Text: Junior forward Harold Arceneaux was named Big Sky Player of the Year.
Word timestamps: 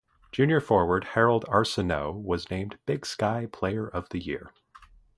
Junior 0.31 0.59
forward 0.59 1.03
Harold 1.13 1.45
Arceneaux 1.47 2.11
was 2.11 2.49
named 2.49 2.79
Big 2.87 3.05
Sky 3.05 3.45
Player 3.45 3.87
of 3.87 4.09
the 4.09 4.17
Year. 4.19 4.49